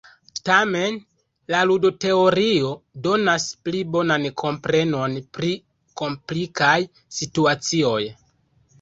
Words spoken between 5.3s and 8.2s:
pri komplikaj situacioj.